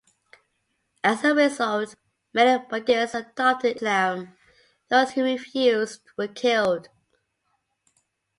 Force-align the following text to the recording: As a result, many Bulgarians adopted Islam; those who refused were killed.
As 1.03 1.23
a 1.23 1.35
result, 1.35 1.93
many 2.33 2.65
Bulgarians 2.67 3.13
adopted 3.13 3.75
Islam; 3.75 4.35
those 4.89 5.11
who 5.11 5.21
refused 5.23 6.01
were 6.17 6.27
killed. 6.27 6.89